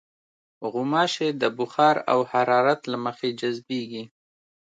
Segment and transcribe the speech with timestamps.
[0.71, 4.03] غوماشې د بخار او حرارت له مخې جذبېږي.